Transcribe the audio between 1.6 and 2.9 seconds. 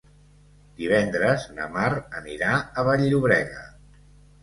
Mar anirà a